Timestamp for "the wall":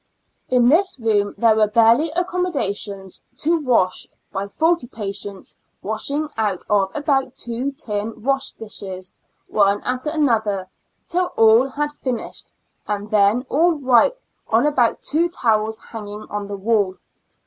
16.47-16.95